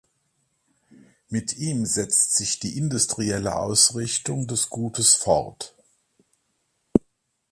Mit 1.29 1.55
ihm 1.57 1.85
setzt 1.85 2.35
sich 2.35 2.57
die 2.57 2.75
industrielle 2.75 3.55
Ausrichtung 3.55 4.47
des 4.47 4.67
Gutes 4.71 5.13
fort. 5.13 5.75